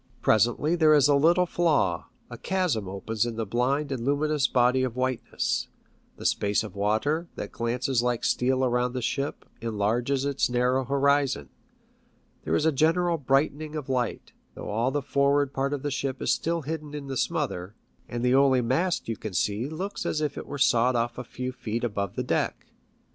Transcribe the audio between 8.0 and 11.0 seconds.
like steel around the ship, enlarges its narrow